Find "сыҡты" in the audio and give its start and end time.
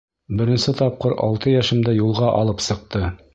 2.71-3.05